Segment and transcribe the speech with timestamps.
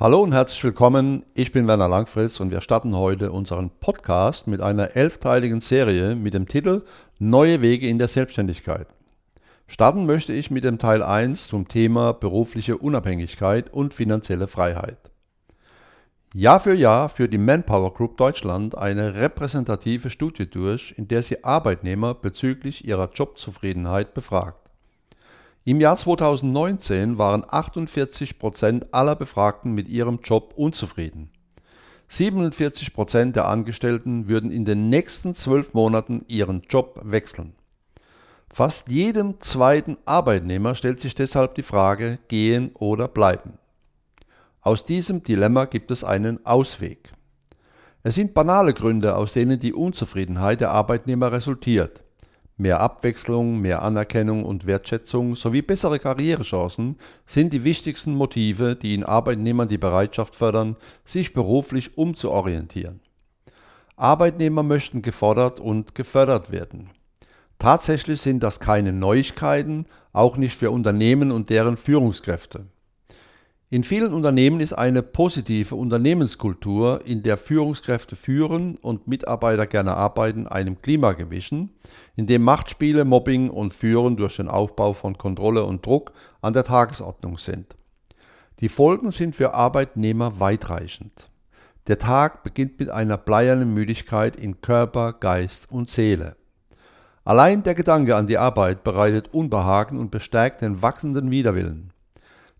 [0.00, 1.26] Hallo und herzlich willkommen.
[1.34, 6.32] Ich bin Werner Langfritz und wir starten heute unseren Podcast mit einer elfteiligen Serie mit
[6.32, 6.84] dem Titel
[7.18, 8.86] Neue Wege in der Selbstständigkeit.
[9.66, 15.10] Starten möchte ich mit dem Teil 1 zum Thema berufliche Unabhängigkeit und finanzielle Freiheit.
[16.32, 21.44] Jahr für Jahr führt die Manpower Group Deutschland eine repräsentative Studie durch, in der sie
[21.44, 24.59] Arbeitnehmer bezüglich ihrer Jobzufriedenheit befragt.
[25.64, 31.30] Im Jahr 2019 waren 48 Prozent aller Befragten mit ihrem Job unzufrieden.
[32.08, 37.52] 47 Prozent der Angestellten würden in den nächsten zwölf Monaten ihren Job wechseln.
[38.50, 43.58] Fast jedem zweiten Arbeitnehmer stellt sich deshalb die Frage, gehen oder bleiben.
[44.62, 47.12] Aus diesem Dilemma gibt es einen Ausweg.
[48.02, 52.02] Es sind banale Gründe, aus denen die Unzufriedenheit der Arbeitnehmer resultiert.
[52.60, 59.02] Mehr Abwechslung, mehr Anerkennung und Wertschätzung sowie bessere Karrierechancen sind die wichtigsten Motive, die in
[59.02, 63.00] Arbeitnehmern die Bereitschaft fördern, sich beruflich umzuorientieren.
[63.96, 66.90] Arbeitnehmer möchten gefordert und gefördert werden.
[67.58, 72.66] Tatsächlich sind das keine Neuigkeiten, auch nicht für Unternehmen und deren Führungskräfte.
[73.72, 80.48] In vielen Unternehmen ist eine positive Unternehmenskultur, in der Führungskräfte führen und Mitarbeiter gerne arbeiten,
[80.48, 81.70] einem Klima gewichen,
[82.16, 86.10] in dem Machtspiele, Mobbing und Führen durch den Aufbau von Kontrolle und Druck
[86.42, 87.76] an der Tagesordnung sind.
[88.58, 91.30] Die Folgen sind für Arbeitnehmer weitreichend.
[91.86, 96.34] Der Tag beginnt mit einer bleiernen Müdigkeit in Körper, Geist und Seele.
[97.22, 101.92] Allein der Gedanke an die Arbeit bereitet Unbehagen und bestärkt den wachsenden Widerwillen.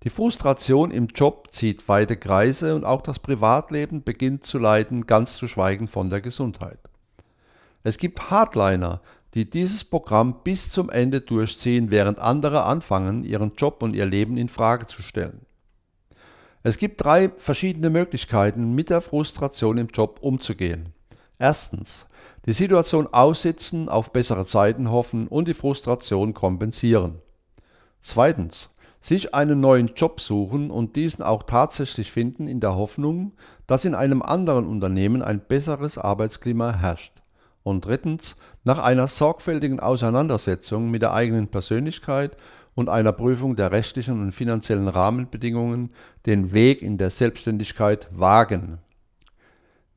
[0.02, 5.36] Die Frustration im Job zieht weite Kreise und auch das Privatleben beginnt zu leiden, ganz
[5.36, 6.78] zu schweigen von der Gesundheit.
[7.82, 9.02] Es gibt Hardliner,
[9.34, 14.38] die dieses Programm bis zum Ende durchziehen, während andere anfangen, ihren Job und ihr Leben
[14.38, 15.44] in Frage zu stellen.
[16.62, 20.94] Es gibt drei verschiedene Möglichkeiten, mit der Frustration im Job umzugehen.
[21.38, 22.06] Erstens,
[22.46, 27.20] die Situation aussitzen, auf bessere Zeiten hoffen und die Frustration kompensieren.
[28.00, 33.32] Zweitens, sich einen neuen Job suchen und diesen auch tatsächlich finden in der Hoffnung,
[33.66, 37.14] dass in einem anderen Unternehmen ein besseres Arbeitsklima herrscht.
[37.62, 42.36] Und drittens, nach einer sorgfältigen Auseinandersetzung mit der eigenen Persönlichkeit
[42.74, 45.90] und einer Prüfung der rechtlichen und finanziellen Rahmenbedingungen
[46.26, 48.78] den Weg in der Selbstständigkeit wagen.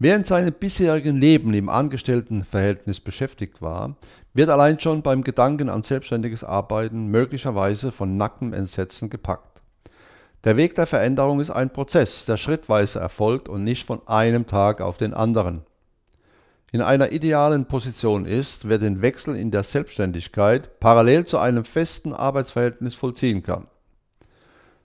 [0.04, 3.96] Wer in seinem bisherigen Leben im Angestelltenverhältnis beschäftigt war,
[4.34, 9.62] wird allein schon beim Gedanken an selbstständiges Arbeiten möglicherweise von nacktem Entsetzen gepackt.
[10.44, 14.82] Der Weg der Veränderung ist ein Prozess, der schrittweise erfolgt und nicht von einem Tag
[14.82, 15.62] auf den anderen.
[16.74, 22.12] In einer idealen Position ist, wer den Wechsel in der Selbstständigkeit parallel zu einem festen
[22.12, 23.68] Arbeitsverhältnis vollziehen kann.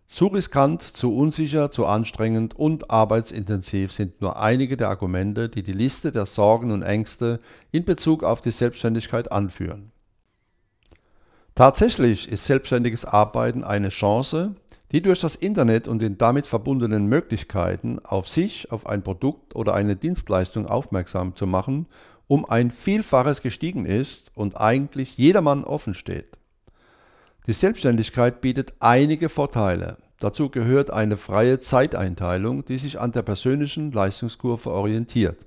[0.08, 5.74] Zu riskant, zu unsicher, zu anstrengend und arbeitsintensiv sind nur einige der Argumente, die die
[5.74, 7.40] Liste der Sorgen und Ängste
[7.72, 9.92] in Bezug auf die Selbstständigkeit anführen.
[11.54, 14.54] Tatsächlich ist selbstständiges Arbeiten eine Chance,
[14.92, 19.74] die durch das Internet und den damit verbundenen Möglichkeiten auf sich, auf ein Produkt oder
[19.74, 21.86] eine Dienstleistung aufmerksam zu machen,
[22.26, 26.37] um ein Vielfaches gestiegen ist und eigentlich jedermann offen steht.
[27.48, 29.96] Die Selbstständigkeit bietet einige Vorteile.
[30.20, 35.46] Dazu gehört eine freie Zeiteinteilung, die sich an der persönlichen Leistungskurve orientiert.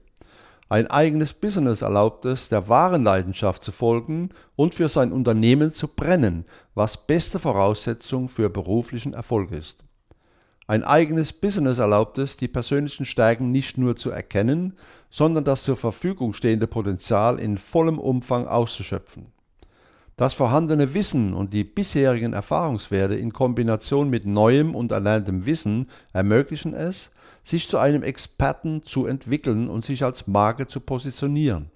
[0.67, 5.87] Ein eigenes Business erlaubt es, der wahren Leidenschaft zu folgen und für sein Unternehmen zu
[5.87, 9.83] brennen, was beste Voraussetzung für beruflichen Erfolg ist.
[10.65, 14.75] Ein eigenes Business erlaubt es, die persönlichen Stärken nicht nur zu erkennen,
[15.11, 19.27] sondern das zur Verfügung stehende Potenzial in vollem Umfang auszuschöpfen.
[20.21, 26.75] Das vorhandene Wissen und die bisherigen Erfahrungswerte in Kombination mit neuem und erlerntem Wissen ermöglichen
[26.75, 27.09] es,
[27.43, 31.71] sich zu einem Experten zu entwickeln und sich als Marke zu positionieren.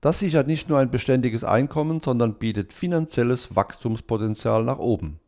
[0.00, 5.20] Das sichert nicht nur ein beständiges Einkommen, sondern bietet finanzielles Wachstumspotenzial nach oben.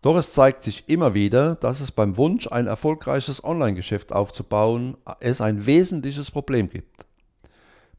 [0.00, 5.40] Doch es zeigt sich immer wieder, dass es beim Wunsch, ein erfolgreiches Online-Geschäft aufzubauen, es
[5.40, 7.06] ein wesentliches Problem gibt.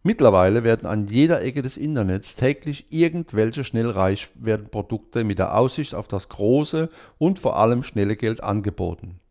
[0.05, 5.57] Mittlerweile werden an jeder Ecke des Internets täglich irgendwelche schnell reich werden Produkte mit der
[5.57, 9.21] Aussicht auf das große und vor allem schnelle Geld angeboten.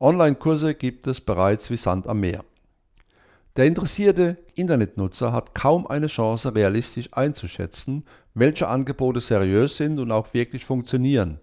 [0.00, 2.42] Online-Kurse gibt es bereits wie Sand am Meer.
[3.56, 10.32] Der interessierte Internetnutzer hat kaum eine Chance, realistisch einzuschätzen, welche Angebote seriös sind und auch
[10.32, 11.38] wirklich funktionieren.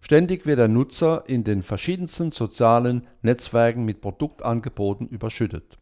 [0.00, 5.78] Ständig wird der Nutzer in den verschiedensten sozialen Netzwerken mit Produktangeboten überschüttet.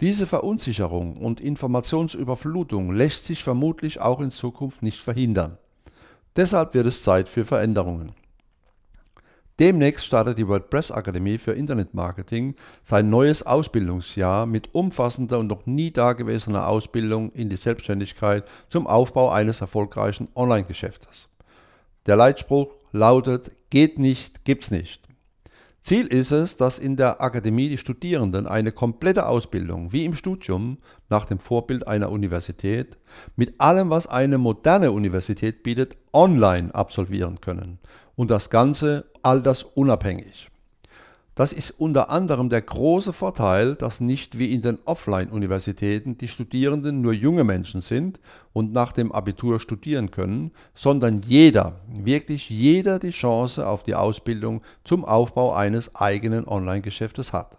[0.00, 5.58] Diese Verunsicherung und Informationsüberflutung lässt sich vermutlich auch in Zukunft nicht verhindern.
[6.36, 8.12] Deshalb wird es Zeit für Veränderungen.
[9.60, 15.92] Demnächst startet die WordPress Akademie für Internetmarketing sein neues Ausbildungsjahr mit umfassender und noch nie
[15.92, 21.28] dagewesener Ausbildung in die Selbstständigkeit zum Aufbau eines erfolgreichen Online-Geschäftes.
[22.06, 25.04] Der Leitspruch lautet, geht nicht, gibt's nicht.
[25.84, 30.78] Ziel ist es, dass in der Akademie die Studierenden eine komplette Ausbildung, wie im Studium,
[31.10, 32.96] nach dem Vorbild einer Universität,
[33.36, 37.80] mit allem, was eine moderne Universität bietet, online absolvieren können.
[38.16, 40.48] Und das Ganze altersunabhängig.
[41.34, 47.00] Das ist unter anderem der große Vorteil, dass nicht wie in den Offline-Universitäten die Studierenden
[47.00, 48.20] nur junge Menschen sind
[48.52, 54.62] und nach dem Abitur studieren können, sondern jeder, wirklich jeder die Chance auf die Ausbildung
[54.84, 57.58] zum Aufbau eines eigenen Online-Geschäftes hat.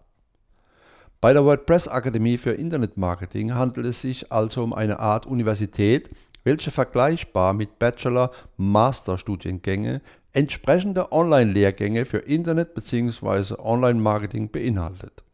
[1.20, 6.10] Bei der WordPress Akademie für Internetmarketing handelt es sich also um eine Art Universität,
[6.46, 10.02] welche vergleichbar mit Bachelor-Master-Studiengänge
[10.32, 13.56] entsprechende Online-Lehrgänge für Internet bzw.
[13.58, 15.26] Online-Marketing beinhaltet.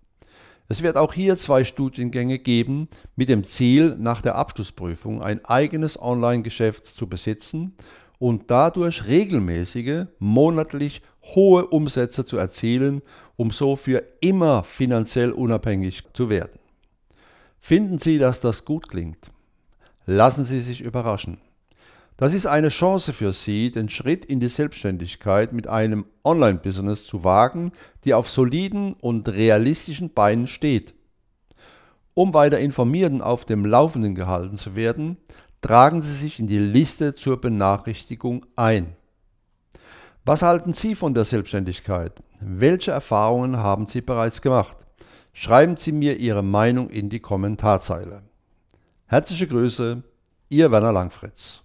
[0.68, 2.88] Es wird auch hier zwei Studiengänge geben,
[3.18, 7.76] mit dem Ziel, nach der Abschlussprüfung ein eigenes Online-Geschäft zu besitzen
[8.20, 11.02] und dadurch regelmäßige, monatlich
[11.36, 13.02] hohe Umsätze zu erzielen,
[13.36, 16.58] um so für immer finanziell unabhängig zu werden.
[17.60, 19.30] Finden Sie, dass das gut klingt?
[20.06, 21.38] Lassen Sie sich überraschen.
[22.18, 27.24] Das ist eine Chance für Sie, den Schritt in die Selbstständigkeit mit einem Online-Business zu
[27.24, 27.72] wagen,
[28.06, 30.94] die auf soliden und realistischen Beinen steht.
[32.14, 35.18] Um weiter informiert und auf dem Laufenden gehalten zu werden,
[35.62, 38.96] tragen Sie sich in die Liste zur Benachrichtigung ein.
[40.26, 42.14] Was halten Sie von der Selbstständigkeit?
[42.40, 44.78] Welche Erfahrungen haben Sie bereits gemacht?
[45.34, 48.24] Schreiben Sie mir Ihre Meinung in die Kommentarzeile.
[49.12, 50.04] Herzliche Grüße,
[50.48, 51.64] Ihr Werner Langfritz.